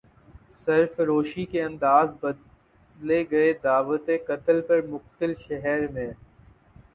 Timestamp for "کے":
1.45-1.61